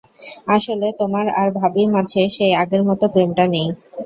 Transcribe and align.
আসলে, 0.47 0.87
তোমার 0.99 1.25
আর 1.39 1.49
ভাবীর 1.59 1.87
মাঝে 1.95 2.21
সেই 2.35 2.53
আগের 2.61 2.81
মতো 2.89 3.05
প্রেমটা 3.13 3.45
নেই। 3.53 3.67